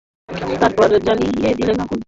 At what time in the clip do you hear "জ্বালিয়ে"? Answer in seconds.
1.05-1.57